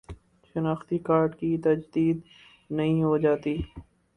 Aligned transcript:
شناختی 0.55 0.97
کارڈ 0.99 1.35
کی 1.35 1.57
تجدید 1.57 2.17
نہیں 2.69 3.03
ہوجاتی 3.03 3.55